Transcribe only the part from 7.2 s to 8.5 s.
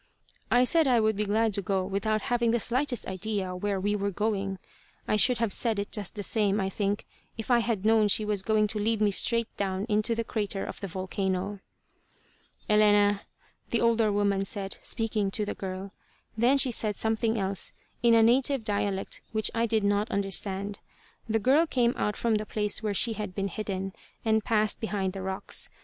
if I had known she was